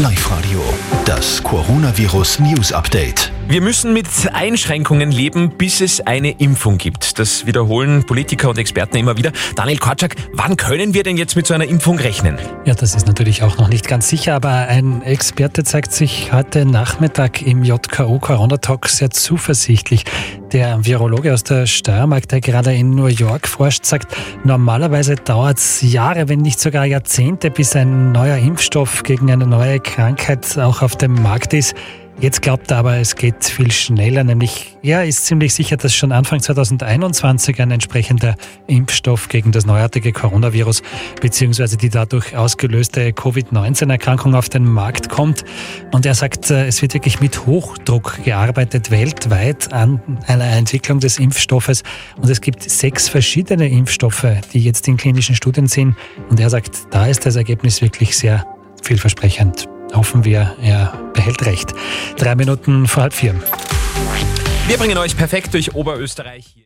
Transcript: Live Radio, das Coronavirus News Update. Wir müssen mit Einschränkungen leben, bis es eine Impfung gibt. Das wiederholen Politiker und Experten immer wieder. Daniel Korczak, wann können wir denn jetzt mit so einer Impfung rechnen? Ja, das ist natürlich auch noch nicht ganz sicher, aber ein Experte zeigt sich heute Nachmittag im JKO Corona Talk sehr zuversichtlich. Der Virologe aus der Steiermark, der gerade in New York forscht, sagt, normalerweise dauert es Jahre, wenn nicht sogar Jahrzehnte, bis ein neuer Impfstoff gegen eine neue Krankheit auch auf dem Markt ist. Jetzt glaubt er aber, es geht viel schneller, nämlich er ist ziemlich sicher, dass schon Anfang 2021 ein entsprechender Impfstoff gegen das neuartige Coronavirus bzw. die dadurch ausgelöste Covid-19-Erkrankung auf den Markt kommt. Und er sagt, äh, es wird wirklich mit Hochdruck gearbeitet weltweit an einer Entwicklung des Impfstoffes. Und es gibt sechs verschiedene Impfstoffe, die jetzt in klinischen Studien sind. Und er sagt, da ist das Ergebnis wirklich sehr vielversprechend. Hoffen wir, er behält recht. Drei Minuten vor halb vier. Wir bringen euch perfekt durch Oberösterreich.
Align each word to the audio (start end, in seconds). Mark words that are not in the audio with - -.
Live 0.00 0.30
Radio, 0.30 0.62
das 1.04 1.42
Coronavirus 1.42 2.38
News 2.40 2.72
Update. 2.72 3.32
Wir 3.48 3.62
müssen 3.62 3.94
mit 3.94 4.06
Einschränkungen 4.32 5.10
leben, 5.10 5.50
bis 5.56 5.80
es 5.80 6.06
eine 6.06 6.32
Impfung 6.32 6.76
gibt. 6.76 7.18
Das 7.18 7.46
wiederholen 7.46 8.04
Politiker 8.04 8.50
und 8.50 8.58
Experten 8.58 8.98
immer 8.98 9.16
wieder. 9.16 9.32
Daniel 9.56 9.78
Korczak, 9.78 10.16
wann 10.34 10.56
können 10.56 10.92
wir 10.92 11.02
denn 11.02 11.16
jetzt 11.16 11.34
mit 11.34 11.46
so 11.46 11.54
einer 11.54 11.64
Impfung 11.64 11.98
rechnen? 11.98 12.38
Ja, 12.66 12.74
das 12.74 12.94
ist 12.94 13.06
natürlich 13.06 13.42
auch 13.42 13.56
noch 13.56 13.68
nicht 13.68 13.88
ganz 13.88 14.08
sicher, 14.08 14.34
aber 14.34 14.50
ein 14.50 15.02
Experte 15.02 15.64
zeigt 15.64 15.92
sich 15.92 16.32
heute 16.32 16.66
Nachmittag 16.66 17.40
im 17.40 17.64
JKO 17.64 18.18
Corona 18.18 18.58
Talk 18.58 18.88
sehr 18.88 19.10
zuversichtlich. 19.10 20.04
Der 20.52 20.82
Virologe 20.82 21.34
aus 21.34 21.44
der 21.44 21.66
Steiermark, 21.66 22.26
der 22.28 22.40
gerade 22.40 22.74
in 22.74 22.94
New 22.94 23.08
York 23.08 23.46
forscht, 23.46 23.84
sagt, 23.84 24.16
normalerweise 24.44 25.16
dauert 25.16 25.58
es 25.58 25.82
Jahre, 25.82 26.30
wenn 26.30 26.40
nicht 26.40 26.58
sogar 26.58 26.86
Jahrzehnte, 26.86 27.50
bis 27.50 27.76
ein 27.76 28.12
neuer 28.12 28.38
Impfstoff 28.38 29.02
gegen 29.02 29.30
eine 29.30 29.46
neue 29.46 29.78
Krankheit 29.78 30.56
auch 30.56 30.80
auf 30.80 30.96
dem 30.96 31.12
Markt 31.22 31.52
ist. 31.52 31.74
Jetzt 32.20 32.42
glaubt 32.42 32.68
er 32.72 32.78
aber, 32.78 32.96
es 32.96 33.14
geht 33.14 33.44
viel 33.44 33.70
schneller, 33.70 34.24
nämlich 34.24 34.76
er 34.82 35.04
ist 35.04 35.26
ziemlich 35.26 35.54
sicher, 35.54 35.76
dass 35.76 35.94
schon 35.94 36.10
Anfang 36.10 36.40
2021 36.40 37.62
ein 37.62 37.70
entsprechender 37.70 38.34
Impfstoff 38.66 39.28
gegen 39.28 39.52
das 39.52 39.66
neuartige 39.66 40.12
Coronavirus 40.12 40.82
bzw. 41.20 41.76
die 41.76 41.90
dadurch 41.90 42.36
ausgelöste 42.36 43.12
Covid-19-Erkrankung 43.12 44.34
auf 44.34 44.48
den 44.48 44.64
Markt 44.64 45.08
kommt. 45.10 45.44
Und 45.92 46.06
er 46.06 46.14
sagt, 46.14 46.50
äh, 46.50 46.66
es 46.66 46.82
wird 46.82 46.92
wirklich 46.92 47.20
mit 47.20 47.46
Hochdruck 47.46 48.24
gearbeitet 48.24 48.90
weltweit 48.90 49.72
an 49.72 50.00
einer 50.26 50.46
Entwicklung 50.46 50.98
des 50.98 51.20
Impfstoffes. 51.20 51.84
Und 52.16 52.28
es 52.28 52.40
gibt 52.40 52.68
sechs 52.68 53.08
verschiedene 53.08 53.68
Impfstoffe, 53.68 54.26
die 54.52 54.58
jetzt 54.58 54.88
in 54.88 54.96
klinischen 54.96 55.36
Studien 55.36 55.68
sind. 55.68 55.94
Und 56.30 56.40
er 56.40 56.50
sagt, 56.50 56.88
da 56.90 57.06
ist 57.06 57.26
das 57.26 57.36
Ergebnis 57.36 57.80
wirklich 57.80 58.18
sehr 58.18 58.44
vielversprechend. 58.82 59.68
Hoffen 59.94 60.24
wir, 60.24 60.56
er 60.60 61.07
behält 61.28 61.46
recht. 61.46 61.74
Drei 62.16 62.34
Minuten 62.34 62.86
vor 62.86 63.02
halb 63.02 63.12
vier. 63.12 63.34
Wir 64.66 64.78
bringen 64.78 64.98
euch 64.98 65.16
perfekt 65.16 65.54
durch 65.54 65.74
Oberösterreich. 65.74 66.58